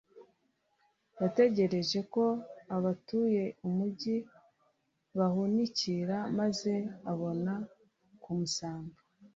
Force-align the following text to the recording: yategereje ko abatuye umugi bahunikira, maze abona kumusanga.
yategereje 1.21 1.99
ko 2.13 2.23
abatuye 2.75 3.43
umugi 3.67 4.15
bahunikira, 5.17 6.17
maze 6.39 6.71
abona 7.11 7.53
kumusanga. 8.23 8.95